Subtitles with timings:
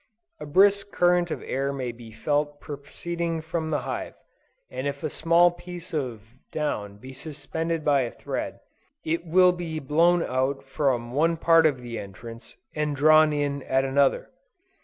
[0.39, 4.15] A brisk current of air may be felt proceeding from the hive,
[4.67, 8.61] and if a small piece of down be suspended by a thread,
[9.05, 13.85] it will be blown out from one part of the entrance, and drawn in at
[13.85, 14.31] another.